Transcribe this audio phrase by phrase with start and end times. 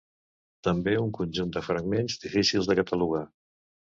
[0.67, 3.25] També un conjunt de fragments difícils de catalogar.